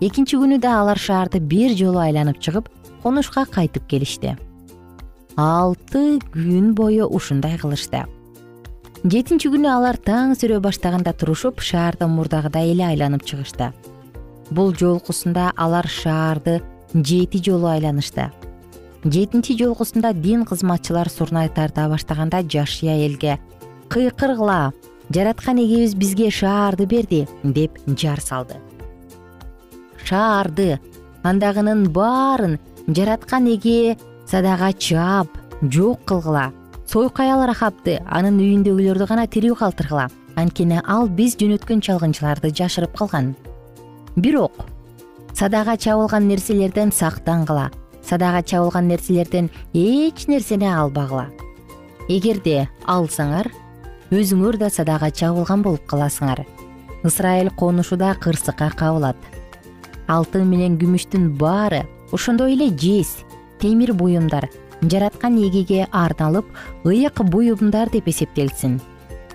Экинчи 0.00 0.36
күнү 0.40 0.56
да 0.60 0.78
алар 0.80 0.98
шаарды 0.98 1.40
бир 1.40 1.76
жолу 1.76 2.00
айланып 2.00 2.40
чыгып 2.40 2.70
конушка 3.02 3.44
кайтып 3.44 3.86
келишти 3.88 4.38
алты 5.36 6.18
күн 6.32 6.72
бою 6.74 7.06
ушундай 7.06 7.58
кылышты. 7.58 8.04
Жетинчи 9.04 9.48
күнү 9.48 9.68
алар 9.70 9.96
таң 9.96 10.34
сүрө 10.36 10.58
баштаганда 10.60 11.14
турушуп 11.16 11.62
шаарды 11.64 12.08
мурдагыдай 12.10 12.72
эле 12.74 12.84
айланып 12.90 13.24
чыгышты. 13.24 13.70
Бул 14.50 14.74
жолкусунда 14.74 15.52
алар 15.56 15.88
шаарды 15.88 16.60
жети 16.92 17.40
жолу 17.42 17.70
айланышты. 17.70 18.30
Жетинчи 19.04 19.56
жолкусунда 19.56 20.12
дин 20.12 20.44
кызматчылар 20.44 21.08
сурнай 21.08 21.48
тарта 21.48 21.88
баштаганда 21.88 22.42
жашия 22.42 22.98
элге 23.06 23.38
кыйкыргыла 23.88 24.72
жараткан 25.08 25.58
эгебиз 25.58 25.94
бизге 25.94 26.30
шаарды 26.30 26.86
берди 26.86 27.26
деп 27.42 27.78
жар 27.86 28.20
салды. 28.20 28.60
Шаарды 30.04 30.78
андагынын 31.22 31.88
баарын 31.88 32.58
жараткан 32.86 33.48
эге 33.54 33.96
садага 34.30 34.72
чаап 34.72 35.28
жок 35.62 36.04
кылгыла. 36.04 36.52
Сойкаял 36.86 37.42
рахапты 37.46 37.98
анын 38.06 38.38
үйүндөгүлөрдү 38.38 39.06
гана 39.10 39.26
тирүү 39.26 39.56
калтыргыла. 39.58 40.06
Анткени 40.38 40.78
ал 40.86 41.08
биз 41.08 41.34
жөнөткөн 41.40 41.82
чалгынчыларды 41.82 42.52
жашырып 42.54 42.94
калган. 42.98 43.34
Бирок 44.14 44.66
садага 45.34 45.76
чабылган 45.76 46.28
нерселерден 46.28 46.92
сактангыла. 46.92 47.70
Садага 48.06 48.42
чабылган 48.42 48.86
нерселерден 48.88 49.50
эч 49.74 50.26
нерсени 50.28 50.70
албагыла. 50.70 51.26
Эгерде 52.08 52.68
алсаңар 52.86 53.50
өзүңөр 54.10 54.58
да 54.62 54.70
садага 54.70 55.10
чабылган 55.10 55.62
болуп 55.62 55.86
каласыңар. 55.90 56.44
Ысрайыл 57.02 57.50
конушу 57.50 57.96
да 57.96 58.14
кырсыкка 58.14 58.70
кабылат. 58.76 59.16
Алтын 60.06 60.46
менен 60.46 60.78
күмүштүн 60.78 61.30
баары 61.38 61.84
ошондой 62.12 62.54
эле 62.54 62.70
жез 62.70 63.24
темир 63.60 63.92
буюмдар 63.92 64.48
жараткан 64.82 65.36
эгеге 65.36 65.86
арналып 65.92 66.46
ыйык 66.84 67.20
буюмдар 67.28 67.90
деп 67.90 68.08
эсептелсин. 68.08 68.80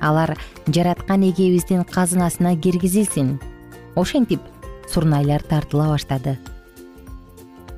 Алар 0.02 0.36
жараткан 0.68 1.22
эгебиздин 1.30 1.84
казынасына 1.84 2.56
киргизилсин. 2.58 3.40
Ошентип 3.96 4.42
сурнайлар 4.90 5.44
тартыла 5.44 5.92
баштады. 5.94 6.38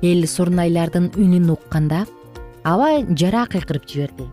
Эл 0.00 0.26
сурнайлардын 0.26 1.12
үнүн 1.14 1.52
укканда 1.52 2.06
аба 2.64 3.04
жара 3.12 3.44
кыйкырып 3.46 3.84
жиберди. 3.84 4.28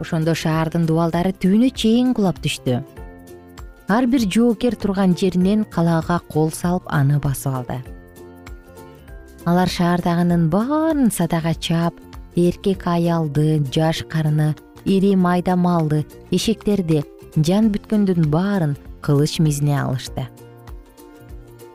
Ошондо 0.00 0.34
шаардын 0.34 0.86
дубалдары 0.88 1.34
түбүнө 1.36 1.74
чейин 1.76 2.14
кулап 2.14 2.40
түштү. 2.40 2.80
Ар 3.88 4.06
бир 4.06 4.24
жоокер 4.24 4.76
турган 4.80 5.16
жеринен 5.18 5.64
калаага 5.64 6.20
кол 6.30 6.50
салып 6.50 6.86
аны 6.88 7.18
басып 7.20 7.54
алды 7.54 7.82
алар 9.50 9.70
шаардагынын 9.72 10.44
баарын 10.52 11.08
садага 11.10 11.50
чаап 11.66 11.94
эркек 12.38 12.84
аялды 12.86 13.58
жаш 13.74 14.04
карыны 14.12 14.54
ири 14.84 15.16
майда 15.16 15.56
малды 15.56 16.04
эшектерди 16.30 17.00
жан 17.48 17.70
бүткөндүн 17.74 18.28
баарын 18.30 18.76
кылыч 19.02 19.40
мизине 19.40 19.74
алышты. 19.80 20.28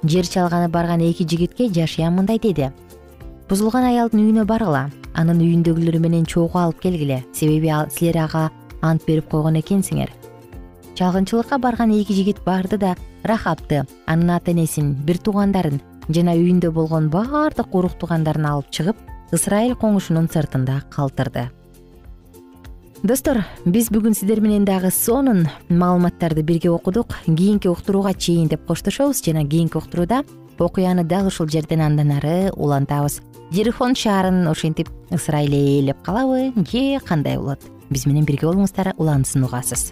Жер 0.03 0.25
чалганы 0.25 0.69
барган 0.69 1.01
эки 1.01 1.27
жигитке 1.27 1.67
жашия 1.67 2.09
мындай 2.09 2.39
деди. 2.39 2.69
Бузулган 3.49 3.83
аялдын 3.89 4.23
үйүнө 4.23 4.45
баргыла 4.47 4.85
анын 5.13 5.41
үйүндөгүлөр 5.43 5.99
менен 5.99 6.23
чогуу 6.25 6.61
алып 6.61 6.79
келгиле. 6.79 7.25
Себеби 7.33 7.73
силер 7.91 8.21
ага 8.23 8.51
ант 8.81 9.03
берип 9.05 9.27
койгон 9.27 9.59
экенсиңер. 9.59 10.13
Чалгынчылыкка 10.95 11.59
барган 11.59 11.91
эки 11.91 12.13
жигит 12.13 12.39
барды 12.45 12.77
да 12.77 12.95
рахапты. 13.23 13.83
Анын 14.05 14.37
ата 14.37 14.51
энесин 14.51 14.93
бир 14.93 15.17
туугандарын 15.17 15.81
жана 16.09 16.35
үйүндө 16.37 16.71
болгон 16.71 17.09
баардык 17.13 17.75
урук 17.75 17.97
туугандарын 17.99 18.45
алып 18.49 18.71
чыгып 18.71 18.97
ысрайыл 19.33 19.75
коңушунун 19.79 20.29
сыртында 20.31 20.81
калтырды. 20.93 21.49
Достор 23.05 23.43
биз 23.65 23.91
бүгүн 23.93 24.15
сиздер 24.17 24.41
менен 24.41 24.65
дагы 24.65 24.89
сонун 24.89 25.45
маалыматтарды 25.69 26.41
бирге 26.41 26.71
окудук. 26.71 27.13
Кийинки 27.25 27.67
уктурууга 27.67 28.13
чейин 28.13 28.47
деп 28.49 28.65
коштошобуз 28.65 29.21
жана 29.25 29.45
кийинки 29.45 29.77
уктурууда 29.77 30.23
окуяны 30.57 31.03
дал 31.03 31.27
ушул 31.27 31.47
жерден 31.47 31.81
андан 31.81 32.11
ары 32.17 32.51
улантабыз. 32.55 33.21
Жерихон 33.51 33.95
шаарын 33.95 34.47
ошентип 34.47 34.89
ысырайыл 35.11 35.53
ээлеп 35.53 36.01
калабы 36.01 36.51
же 36.71 36.99
кандай 37.05 37.37
болот 37.37 37.61
биз 37.89 38.05
менен 38.05 38.25
бирге 38.25 38.47
болуңуздар 38.47 38.95
улансын 38.97 39.45
угасыз 39.45 39.91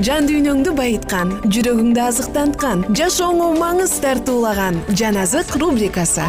жан 0.00 0.24
дүйнөңдү 0.24 0.72
байыткан 0.72 1.34
жүрөгүңдү 1.52 2.00
азыктанткан 2.00 2.84
жашооңо 2.96 3.50
маңыз 3.58 3.92
тартуулаган 4.00 4.78
жан 4.96 5.18
азык 5.20 5.52
рубрикасы. 5.60 6.24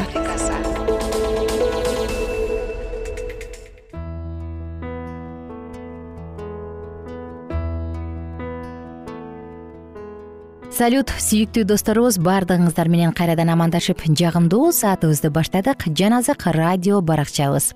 Салют 10.73 11.13
сүйүктүү 11.21 11.63
досторубуз 11.69 12.17
баардыгыңыздар 12.19 12.89
менен 12.91 13.15
кайрадан 13.15 13.53
амандашып 13.53 14.03
жагымдуу 14.03 14.73
саатыбызды 14.75 15.29
баштадык. 15.31 15.87
Жан 15.95 16.19
азык 16.19 16.47
радио 16.51 16.99
баракчабыз. 16.99 17.71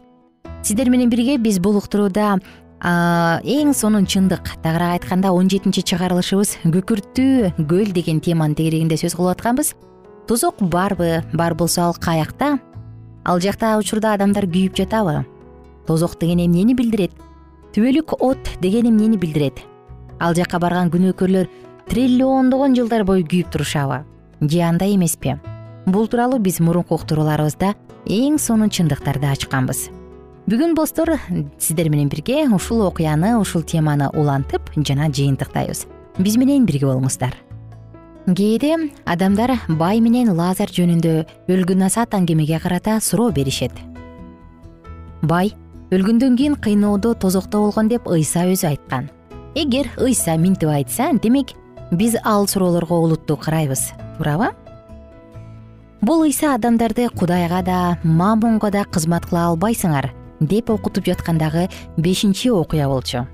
Сиздер 0.63 0.89
менен 0.89 1.09
бирге 1.09 1.37
биз 1.37 1.59
бул 1.59 1.77
уктурууда 1.77 2.39
эң 2.81 3.73
сонун 3.73 4.05
чындык. 4.05 4.53
Тагыраак 4.61 5.01
айтканда 5.01 5.31
он 5.33 5.49
жетинчи 5.49 5.81
чыгарылышыбыз 5.81 6.57
күкүрттүү 6.65 7.65
көл 7.67 7.91
деген 7.93 8.21
теманын 8.21 8.55
тегерегинде 8.55 8.97
сөз 9.01 9.15
кылып 9.17 9.37
атканбыз. 9.37 9.73
Тозок 10.27 10.61
барбы 10.61 11.23
бар 11.33 11.55
болсо 11.55 11.81
ал 11.87 11.95
каякта? 11.95 12.59
Ал 13.25 13.39
жакта 13.39 13.77
учурда 13.77 14.13
адамдар 14.13 14.45
күйүп 14.45 14.77
жатабы? 14.77 15.25
Тозок 15.87 16.19
деген 16.19 16.45
эмнени 16.45 16.75
билдирет? 16.75 17.11
Түбөлүк 17.73 18.13
от 18.19 18.53
деген 18.61 18.91
эмнени 18.91 19.17
билдирет? 19.17 19.63
Ал 20.19 20.35
жакка 20.35 20.59
барган 20.59 20.91
күнөөкөрлөр 20.93 21.49
триллиондогон 21.89 22.75
жылдар 22.75 23.03
бою 23.03 23.25
күйүп 23.25 23.51
турушабы? 23.51 24.03
Же 24.41 24.61
андай 24.61 24.95
эмеспи? 24.95 25.39
Бул 25.85 26.07
тууралуу 26.07 26.39
биз 26.39 26.59
мурунку 26.59 26.95
уктурууларыбызда 26.95 27.73
эң 28.05 28.37
сонун 28.37 28.69
чындыктарды 28.69 29.31
ачканбыз 29.31 29.87
бүгүн 30.47 30.77
достор 30.77 31.09
сиздер 31.59 31.89
менен 31.91 32.07
бирге 32.07 32.45
ушул 32.55 32.79
окуяны 32.87 33.33
ушул 33.35 33.65
теманы 33.67 34.07
улантып 34.15 34.69
жана 34.77 35.09
жыйынтыктайбыз. 35.11 35.83
Биз 36.23 36.37
менен 36.39 36.65
бирге 36.65 36.87
болуңуздар. 36.87 37.33
Кээде 38.27 38.93
адамдар 39.03 39.57
бай 39.67 39.99
менен 39.99 40.31
лазар 40.31 40.71
жөнүндө 40.71 41.25
өлгүн 41.51 41.83
асаат 41.83 42.15
аңгемеге 42.15 42.61
карата 42.63 43.01
суроо 43.03 43.33
беришет. 43.35 43.73
Бай 45.21 45.51
өлгөндөн 45.91 46.37
кийин 46.39 46.55
кыйноодо 46.55 47.13
тозокто 47.19 47.65
болгон 47.65 47.89
деп 47.91 48.07
ыйса 48.07 48.45
өзү 48.47 48.69
айткан. 48.69 49.09
Эгер 49.53 49.91
ыйса 49.99 50.37
минтип 50.37 50.69
айтса 50.69 51.11
демек 51.21 51.51
биз 51.91 52.15
ал 52.23 52.47
суроолорго 52.47 52.95
олуттуу 52.95 53.35
карайбыз. 53.35 53.91
Туурабы? 54.15 54.53
Бул 55.99 56.23
ыйса 56.23 56.53
адамдарды 56.55 57.09
кудайга 57.09 57.61
да 57.63 57.97
мамонго 58.03 58.71
да 58.71 58.85
кызмат 58.85 59.25
кыла 59.25 59.49
албайсыңар 59.51 60.13
деп 60.39 60.69
окутуп 60.69 61.05
жаткандагы 61.05 61.69
бешинчи 61.97 62.49
окуя 62.49 62.87
болчу. 62.87 63.27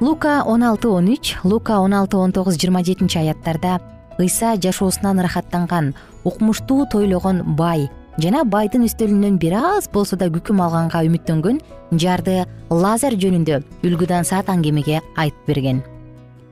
Лука 0.00 0.42
он 0.44 0.62
алты 0.62 0.88
он 0.88 1.08
үч 1.08 1.36
лука 1.44 1.80
он 1.80 1.94
алты 1.94 2.16
он 2.16 2.32
тогуз 2.32 2.56
жыйырма 2.56 2.84
жетинчи 2.84 3.18
аяттарда 3.18 3.80
ыйса 4.18 4.56
жашоосунан 4.56 5.20
ырахаттанган 5.20 5.94
укмуштуу 6.24 6.86
тойлогон 6.90 7.56
бай 7.56 7.88
жана 8.18 8.44
байдын 8.44 8.84
үстөлүнөн 8.86 9.38
бир 9.38 9.54
аз 9.54 9.88
болсо 9.88 10.16
да 10.16 10.26
күкүм 10.26 10.60
алганга 10.62 11.02
үмүттөнгөн 11.06 11.60
жарды 11.98 12.44
лазар 12.70 13.14
жөнүндө 13.14 13.62
үлгүдан 13.86 14.26
саат 14.26 14.50
аңгемеге 14.50 15.00
айтып 15.16 15.46
берген. 15.46 15.82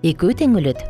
Экөө 0.02 0.38
тең 0.38 0.56
өлөт. 0.58 0.82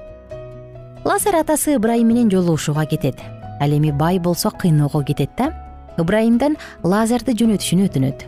Лазар 1.04 1.40
атасы 1.40 1.76
ыбрайым 1.76 2.08
менен 2.08 2.30
жолугушууга 2.30 2.86
кетет. 2.86 3.18
Ал 3.60 3.70
эми 3.72 3.90
бай 3.90 4.18
болсо 4.18 4.50
кыйноого 4.50 5.04
кетет 5.04 5.30
да 5.36 5.52
ыбрайымдан 6.00 6.56
лазарды 6.82 7.34
жөнөтүшүн 7.36 7.86
өтүнөт. 7.88 8.24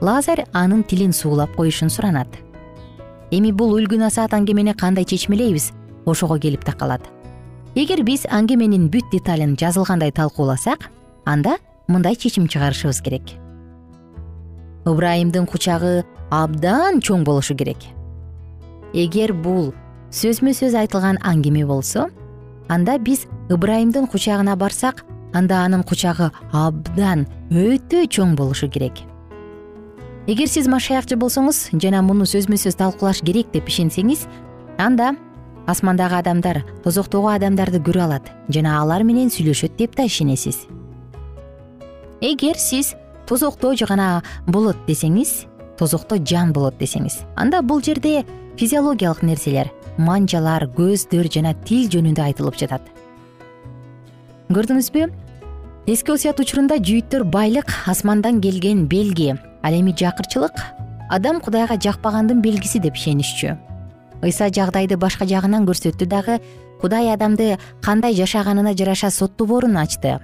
Лазар 0.00 0.44
анын 0.52 0.84
тилин 0.84 1.12
суулап 1.12 1.54
коюшун 1.56 1.90
суранат. 1.90 2.28
Эми 3.30 3.50
бул 3.52 3.74
үлгүн 3.76 4.06
асаат 4.06 4.34
аңгемени 4.36 4.74
кандай 4.78 5.04
чечмелейбиз 5.04 5.72
ошого 6.06 6.38
келип 6.38 6.64
такалат. 6.64 7.02
Эгер 7.74 8.04
биз 8.06 8.24
аңгеменин 8.30 8.88
бүт 8.90 9.10
деталын 9.12 9.56
жазылгандай 9.58 10.12
талкууласак 10.12 10.88
анда 11.26 11.58
мындай 11.88 12.16
чечим 12.16 12.48
чыгарышыбыз 12.48 13.02
керек. 13.02 13.34
Ыбрайымдын 14.86 15.46
кучагы 15.46 16.04
абдан 16.30 17.00
чоң 17.00 17.24
болушу 17.24 17.56
керек. 17.56 17.82
Эгер 18.94 19.34
бул 19.34 19.74
сөзмө 20.10 20.54
сөз 20.56 20.78
айтылган 20.78 21.18
аңгеме 21.20 21.66
болсо 21.68 22.08
анда 22.68 22.98
биз 22.98 23.26
ыбрайымдын 23.52 24.06
кучагына 24.08 24.56
барсак 24.56 25.04
анда 25.32 25.64
анын 25.64 25.84
кучагы 25.84 26.30
абдан 26.52 27.26
өтө 27.50 28.06
чоң 28.06 28.34
болушу 28.36 28.68
керек. 28.68 29.02
Эгер 30.28 30.48
сиз 30.48 30.68
машаякчы 30.68 31.16
болсоңуз 31.16 31.70
жана 31.72 32.02
муну 32.04 32.26
сөзмө 32.28 32.58
сөз 32.60 32.76
талкуулаш 32.76 33.22
керек 33.24 33.52
деп 33.52 33.68
ишенсеңиз 33.68 34.26
анда 34.76 35.14
асмандагы 35.66 36.18
адамдар 36.20 36.62
тозоктогу 36.84 37.30
адамдарды 37.32 37.80
көрө 37.80 38.04
алат 38.04 38.32
жана 38.48 38.78
алар 38.82 39.04
менен 39.08 39.32
сүйлөшөт 39.32 39.76
деп 39.80 39.96
да 39.96 40.04
ишенесиз. 40.04 40.66
Эгер 42.20 42.56
сиз 42.56 42.94
тозокто 43.26 43.74
гана 43.88 44.22
болот 44.46 44.76
десеңиз 44.86 45.46
тозокто 45.78 46.18
жан 46.18 46.52
болот 46.52 46.78
десеңиз 46.78 47.22
анда 47.36 47.62
бул 47.62 47.82
жерде 47.82 48.24
физиологиялык 48.58 49.22
нерселер 49.22 49.70
манжалар 49.98 50.66
көздөр 50.76 51.28
жана 51.30 51.54
тил 51.64 51.88
жөнүндө 51.92 52.22
айтылып 52.22 52.56
жатат 52.58 52.82
көрдүңүзбү? 54.48 55.02
Эски 55.92 56.12
осуят 56.14 56.38
учурунда 56.40 56.78
жүйүттөр 56.80 57.24
байлык 57.28 57.68
асмандан 57.88 58.38
келген 58.40 58.86
белги 58.88 59.34
ал 59.36 59.74
эми 59.76 59.92
жакырчылык 59.92 60.62
адам 61.12 61.40
кудайга 61.44 61.76
жакпагандын 61.76 62.40
белгиси 62.40 62.80
деп 62.80 62.96
ишенишчү. 62.96 63.58
Ыйса 64.24 64.48
жагдайды 64.48 64.96
башка 64.96 65.26
жагынан 65.28 65.68
көрсөттү 65.68 66.08
дагы 66.08 66.38
кудай 66.80 67.12
адамды 67.12 67.58
кандай 67.84 68.16
жашаганына 68.16 68.72
жараша 68.72 69.10
соттооборун 69.10 69.76
ачты. 69.76 70.16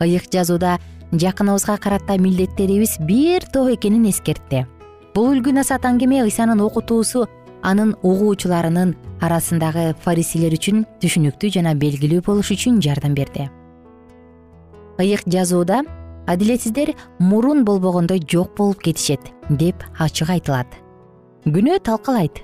Ыйык 0.00 0.28
жазууда 0.32 0.76
жакыныбызга 1.12 1.78
карата 1.78 2.18
милдеттерибиз 2.18 2.98
бир 3.00 3.48
топ 3.52 3.72
экенин 3.72 4.04
эскертти. 4.10 4.66
Бул 5.14 5.32
үлгү 5.32 5.56
насаат 5.56 5.88
аңгеме 5.88 6.26
ыйсанын 6.26 6.60
окутуусу 6.60 7.24
анын 7.62 7.94
угуучуларынын 8.02 8.94
арасындагы 9.24 9.94
фарисейлер 10.04 10.56
үчүн 10.56 10.84
түшүнүктүү 11.02 11.52
жана 11.58 11.74
белгилүү 11.78 12.22
болуш 12.26 12.52
үчүн 12.54 12.80
жардам 12.84 13.14
берди. 13.16 13.48
Ыйык 15.00 15.26
жазууда 15.26 15.82
адилетсиздер 16.26 16.94
мурун 17.18 17.64
болбогондой 17.64 18.20
жок 18.20 18.56
болуп 18.56 18.82
кетишет 18.82 19.20
деп 19.48 19.84
ачык 19.98 20.30
айтылат. 20.30 20.66
Күнөө 21.46 21.80
талкалайт. 21.80 22.42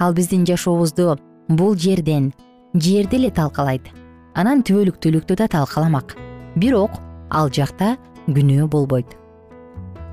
Ал 0.00 0.14
биздин 0.14 0.44
жашообузду 0.46 1.18
бул 1.48 1.76
жерден 1.76 2.32
жерди 2.74 3.16
эле 3.16 3.30
талкалайт. 3.30 3.88
Анан 4.34 4.62
түбөлүктүүлүктү 4.66 5.36
да 5.38 5.48
талкаламак. 5.48 6.16
Бирок 6.56 6.98
ал 7.30 7.50
жакта 7.50 7.96
күнөө 8.26 8.68
болбойт. 8.68 9.16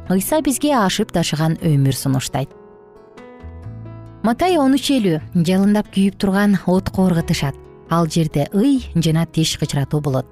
Ыйса 0.09 0.41
бизге 0.41 0.75
ашып 0.75 1.11
ташыган 1.15 1.57
өмүр 1.63 1.95
сунуштайт 1.95 2.60
матай 4.23 4.57
он 4.61 4.75
үч 4.77 4.91
элүү 4.93 5.19
жалындап 5.47 5.89
күйүп 5.93 6.17
турган 6.21 6.57
отко 6.69 7.07
ыргытышат 7.09 7.57
ал 7.89 8.07
жерде 8.07 8.47
ый 8.53 8.85
жана 8.95 9.25
тиш 9.25 9.57
кычыратуу 9.57 10.01
болот. 10.01 10.27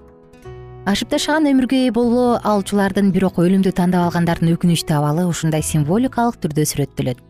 Ашып 0.86 1.10
ташаган 1.10 1.50
өмүргө 1.50 1.80
ээ 1.88 1.92
боло 1.92 2.40
алчулардын 2.44 3.12
бирок 3.12 3.42
өлүмдү 3.42 3.74
тандап 3.74 4.08
алгандардын 4.08 4.54
өкүнүчтүү 4.56 4.96
абалы 4.96 5.26
ушундай 5.28 5.66
символикалык 5.66 6.40
түрдө 6.40 6.66
сүрөттөлөт 6.72 7.22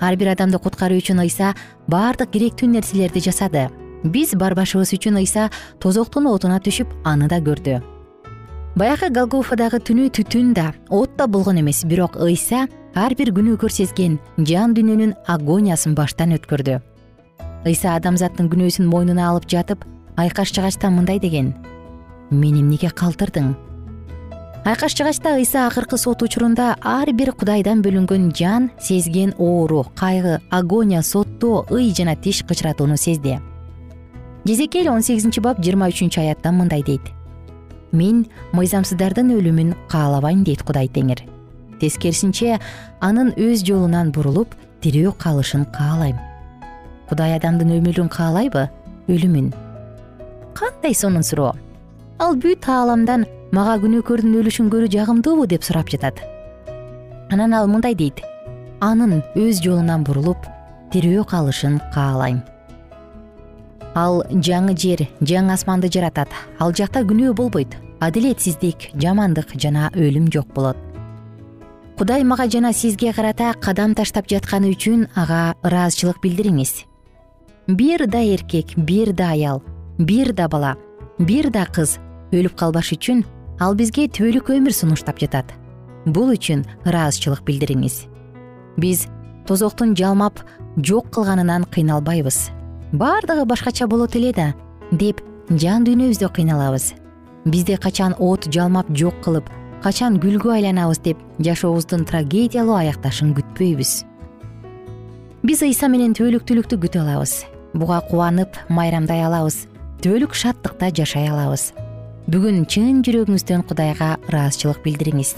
ар 0.00 0.16
бир 0.16 0.34
адамды 0.34 0.58
куткаруу 0.60 1.00
үчүн 1.00 1.22
ыйса 1.24 1.54
баардык 1.88 2.34
керектүү 2.34 2.68
нерселерди 2.68 3.22
жасады. 3.30 3.70
Биз 4.04 4.34
барбашыбыз 4.36 4.92
үчүн 4.92 5.22
ыйса 5.22 5.50
тозоктун 5.80 6.28
отуна 6.28 6.60
түшүп 6.60 6.92
аны 7.08 7.30
да 7.32 7.40
көрдү 7.40 7.80
баягы 8.76 9.08
голгофадагы 9.08 9.78
түнү 9.80 10.10
түтүн 10.12 10.52
да 10.52 10.66
от 10.92 11.14
да 11.16 11.26
болгон 11.26 11.62
эмес 11.62 11.80
бирок 11.88 12.18
ыйса 12.20 12.66
ар 12.94 13.14
бир 13.16 13.30
күнөөкөр 13.32 13.72
сезген 13.72 14.18
жан 14.36 14.74
дүйнөнүн 14.76 15.14
агониясын 15.32 15.94
баштан 15.96 16.36
өткөрдү. 16.36 16.76
Ыйса 17.64 17.94
адамзаттын 17.96 18.50
күнөөсүн 18.52 18.90
мойнуна 18.92 19.30
алып 19.30 19.48
жатып 19.48 19.86
айкаш 20.20 20.52
жыгачта 20.52 20.92
мындай 20.92 21.16
деген 21.18 21.54
мени 22.28 22.60
эмнеге 22.60 22.92
калтырдың? 22.92 23.54
Айкаш 24.68 24.92
жыгачта 25.00 25.38
ыйса 25.40 25.66
акыркы 25.70 25.96
сот 25.96 26.20
учурунда 26.20 26.76
ар 26.84 27.08
бир 27.16 27.32
кудайдан 27.32 27.80
бөлүнгөн 27.80 28.28
жан 28.36 28.70
сезген 28.76 29.32
оору 29.38 29.86
кайгы 29.96 30.42
агония 30.50 31.00
соттоо 31.00 31.64
ый 31.70 31.94
жана 31.96 32.14
тиш 32.14 32.44
кычыратууну 32.44 32.98
сезди 33.00 33.40
жезекел 34.44 34.92
он 34.92 35.02
сегизинчи 35.02 35.40
бап 35.40 35.64
жыйырма 35.64 35.88
үчүнчү 35.88 36.20
аятта 36.20 36.52
мындай 36.52 36.82
дейт 36.82 37.15
мен 37.92 38.24
мыйзамсыздардын 38.56 39.32
өлүмүн 39.36 39.74
каалабайм 39.92 40.44
дейт 40.44 40.62
кудай 40.66 40.88
теңир. 40.88 41.22
Тескерисинче 41.80 42.58
анын 43.00 43.34
өз 43.36 43.64
жолунан 43.66 44.12
бурулуп 44.12 44.54
тирүү 44.82 45.12
калышын 45.20 45.66
каалайм 45.76 46.16
кудай 47.08 47.36
адамдын 47.36 47.76
өмүрүн 47.78 48.08
каалайбы? 48.10 48.66
Өлүмүн 49.06 49.52
кандай 50.56 50.94
сонун 50.94 51.22
суроо? 51.22 51.54
Ал 52.18 52.34
бүт 52.40 52.66
ааламдан 52.66 53.26
мага 53.54 53.76
күнөөкөрдүн 53.84 54.40
өлүшүн 54.40 54.72
көрүү 54.72 54.90
жагымдуубу? 54.96 55.46
деп 55.46 55.62
сурап 55.62 55.88
жатат. 55.92 56.18
Анан 57.30 57.54
ал 57.54 57.68
мындай 57.68 57.94
дейт. 57.94 58.22
Анын 58.80 59.22
өз 59.36 59.62
жолунан 59.62 60.04
бурулуп 60.04 60.38
тирүү 60.92 61.24
калышын 61.28 61.80
каалайм 61.94 62.42
ал 63.96 64.20
жаңы 64.28 64.76
жер 64.76 65.06
жаңы 65.24 65.54
асманды 65.56 65.88
жаратат. 65.92 66.28
Ал 66.60 66.74
жакта 66.76 67.02
күнөө 67.02 67.32
болбойт. 67.34 67.76
Адилетсиздик 68.00 68.90
жамандык 69.00 69.56
жана 69.56 69.88
өлүм 69.96 70.28
жок 70.32 70.52
болот. 70.54 70.76
Кудай 71.96 72.24
мага 72.24 72.44
жана 72.52 72.74
сизге 72.76 73.14
карата 73.16 73.54
кадам 73.60 73.94
таштап 73.96 74.28
жатканы 74.28 74.74
үчүн 74.74 75.06
ага 75.16 75.56
ыраазычылык 75.64 76.20
билдириңиз. 76.20 76.84
Бир 77.68 78.06
да 78.06 78.20
эркек 78.20 78.76
бир 78.76 79.14
да 79.16 79.30
аял 79.30 79.62
бир 79.98 80.34
да 80.34 80.48
бала 80.48 80.76
бир 81.18 81.48
да 81.50 81.64
кыз 81.64 81.96
өлүп 82.32 82.54
калбаш 82.54 82.92
үчүн 82.92 83.24
ал 83.60 83.74
бизге 83.74 84.10
түбөлүк 84.12 84.52
өмүр 84.52 84.76
сунуштап 84.76 85.18
жатат. 85.18 85.56
Бул 86.04 86.28
үчүн 86.36 86.66
ыраазычылык 86.84 87.46
билдириңиз. 87.48 88.04
Биз 88.76 89.08
тозоктун 89.48 89.96
жалмап 89.96 90.44
жок 90.76 91.08
кылганынан 91.16 91.64
кыйналбайбыз 91.64 92.55
баардыгы 92.96 93.44
башкача 93.44 93.86
болот 93.86 94.16
эле 94.16 94.32
да 94.32 94.54
деп 94.90 95.20
жан 95.50 95.84
дүйнөбүздө 95.84 96.30
кыйналабыз. 96.32 96.94
Бизди 97.44 97.76
качан 97.76 98.14
от 98.18 98.48
жалмап 98.52 98.88
жок 98.96 99.18
кылып 99.24 99.50
качан 99.84 100.16
гүлгө 100.22 100.54
айланабыз 100.56 101.02
деп 101.04 101.18
жашообуздун 101.38 102.06
трагедиялуу 102.08 102.78
аякташын 102.80 103.34
күтпөйбүз. 103.36 103.92
Биз 105.44 105.62
ыйса 105.62 105.90
менен 105.92 106.14
түбөлүктүүлүктү 106.16 106.78
күтө 106.82 107.02
алабыз. 107.04 107.44
Буга 107.74 108.00
кубанып 108.08 108.56
майрамдай 108.68 109.20
алабыз. 109.26 109.66
Түбөлүк 110.00 110.34
шаттыкта 110.34 110.88
жашай 110.96 111.28
алабыз. 111.28 111.72
Бүгүн 112.32 112.64
чын 112.64 113.04
жүрөгүңүздөн 113.06 113.66
кудайга 113.68 114.16
ыраазычылык 114.30 114.80
билдириңиз. 114.86 115.36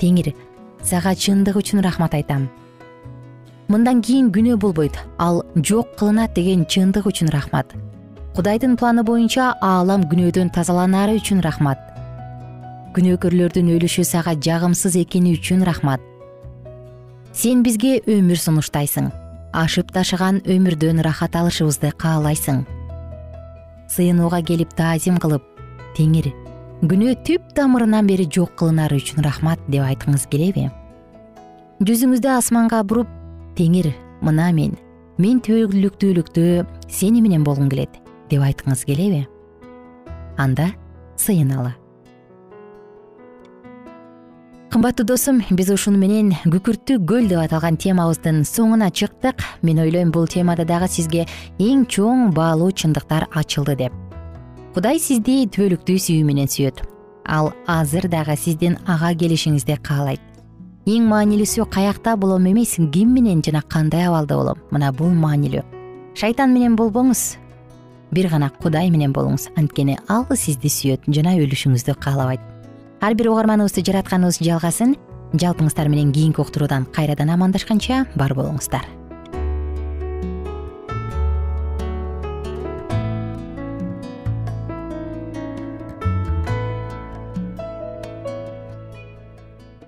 Теңир 0.00 0.32
сага 0.86 1.16
чындык 1.18 1.58
үчүн 1.58 1.82
рахмат 1.84 2.14
айтам 2.14 2.46
мындан 3.68 4.02
кийин 4.02 4.30
күнөө 4.34 4.56
болбойт. 4.60 4.96
Ал 5.18 5.42
жок 5.56 5.96
кылынат 5.98 6.34
деген 6.34 6.64
чындык 6.66 7.06
үчүн 7.06 7.30
рахмат. 7.34 7.74
Кудайдын 8.36 8.76
планы 8.76 9.02
боюнча 9.02 9.54
аалам 9.60 10.04
күнөөдөн 10.10 10.52
тазаланары 10.54 11.16
үчүн 11.20 11.42
рахмат. 11.42 11.78
Күнөөкөрлөрдүн 12.96 13.72
өлүшү 13.76 14.04
сага 14.04 14.36
жагымсыз 14.36 14.96
экени 15.02 15.34
үчүн 15.36 15.66
рахмат. 15.66 16.00
Сен 17.32 17.62
бизге 17.62 18.00
өмүр 18.06 18.40
сунуштайсың. 18.40 19.12
Ашып 19.52 19.92
ташыган 19.92 20.42
өмүрдөн 20.44 21.00
ырахат 21.04 21.36
алышыбызды 21.36 21.92
каалайсың. 21.96 22.64
Сыйынууга 23.92 24.42
келип 24.44 24.74
таазим 24.76 25.20
кылып 25.22 25.44
теңир 25.96 26.32
күнөө 26.84 27.14
түп 27.24 27.54
тамырынан 27.56 28.06
бери 28.06 28.26
жок 28.28 28.52
кылынары 28.60 28.98
үчүн 29.00 29.24
рахмат 29.24 29.60
деп 29.72 29.86
айткыңыз 29.86 30.26
келеби? 30.28 30.66
Жүзүңүздү 31.80 32.28
асманга 32.34 32.82
буруп 32.84 33.08
теңир 33.56 33.92
мына 34.22 34.50
мен. 34.52 34.76
Мен 35.16 35.40
түбөлүктүүлүктө 35.40 36.66
сени 36.92 37.22
менен 37.24 37.44
болгум 37.44 37.70
келет 37.72 37.96
деп 38.28 38.42
айткыңыз 38.44 38.84
келеби 38.84 39.24
анда 40.36 40.68
сыйыналы 41.16 41.72
кымбаттуу 44.74 45.06
досум 45.08 45.40
биз 45.56 45.70
ушуну 45.72 45.96
менен 45.96 46.34
күкүрттүү 46.52 46.98
көл 47.08 47.30
деп 47.30 47.40
аталган 47.46 47.78
темабыздын 47.80 48.42
соңуна 48.44 48.90
чыктык. 48.92 49.40
Мен 49.62 49.80
ойлойм 49.80 50.10
бул 50.12 50.28
темада 50.28 50.66
дагы 50.68 50.90
сизге 50.92 51.24
эң 51.56 51.86
чоң 51.88 52.34
баалуу 52.36 52.68
чындыктар 52.76 53.24
ачылды 53.32 53.78
деп. 53.80 53.96
Кудай 54.74 55.00
сизди 55.00 55.46
түбөлүктүү 55.48 55.96
сүйүү 55.96 56.28
менен 56.28 56.52
сүйөт. 56.52 56.84
Ал 57.24 57.54
азыр 57.64 58.10
дагы 58.12 58.36
сиздин 58.36 58.76
ага 58.84 59.14
келишиңизди 59.16 59.80
каалайт 59.80 60.25
эң 60.86 61.08
маанилүүсү 61.10 61.64
каякта 61.66 62.12
болом 62.14 62.44
эмес 62.46 62.76
ким 62.94 63.10
менен 63.10 63.40
жана 63.42 63.62
кандай 63.62 64.06
абалда 64.06 64.36
болом? 64.38 64.58
Мына 64.70 64.92
бул 64.94 65.10
маанилүү. 65.10 65.64
Шайтан 66.14 66.52
менен 66.54 66.76
болбоңуз. 66.78 67.36
Бир 68.14 68.28
гана 68.30 68.52
кудай 68.62 68.90
менен 68.90 69.12
болуңуз. 69.12 69.48
Анткени 69.58 69.96
ал 70.08 70.24
сизди 70.36 70.70
сүйөт 70.70 71.08
жана 71.10 71.34
өлүшүңүздү 71.40 71.96
каалабайт. 71.98 72.40
Ар 73.02 73.14
бир 73.18 73.32
угарманыбызды 73.32 73.82
жаратканыбыз 73.82 74.38
жалгасын 74.38 74.94
жалпыңыздар 75.34 75.90
менен 75.90 76.12
кийинки 76.12 76.40
уктуруудан 76.40 76.86
кайрадан 76.94 77.34
амандашканча 77.34 78.04
бар 78.14 78.34
болуңуздар 78.38 78.86